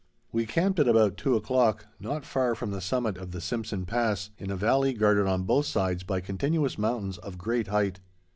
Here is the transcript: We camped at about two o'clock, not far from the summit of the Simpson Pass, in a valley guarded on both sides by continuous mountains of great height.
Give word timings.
We 0.31 0.47
camped 0.47 0.79
at 0.79 0.87
about 0.87 1.15
two 1.15 1.35
o'clock, 1.35 1.85
not 1.99 2.25
far 2.25 2.55
from 2.55 2.71
the 2.71 2.81
summit 2.81 3.19
of 3.19 3.29
the 3.29 3.39
Simpson 3.39 3.85
Pass, 3.85 4.31
in 4.39 4.49
a 4.49 4.55
valley 4.55 4.93
guarded 4.93 5.27
on 5.27 5.43
both 5.43 5.67
sides 5.67 6.01
by 6.01 6.21
continuous 6.21 6.75
mountains 6.75 7.19
of 7.19 7.37
great 7.37 7.67
height. 7.67 7.99